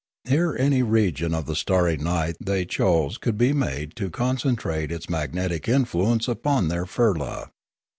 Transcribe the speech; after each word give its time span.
Here 0.27 0.55
any 0.59 0.81
region 0.81 1.31
of 1.35 1.45
the 1.45 1.55
starry 1.55 1.95
night 1.95 2.35
they 2.43 2.65
chose 2.65 3.19
could 3.19 3.37
be 3.37 3.53
made 3.53 3.95
to 3.97 4.09
con 4.09 4.35
centrate 4.35 4.91
its 4.91 5.11
magnetic 5.11 5.69
influence 5.69 6.27
upon 6.27 6.69
their 6.69 6.85
firla. 6.85 7.51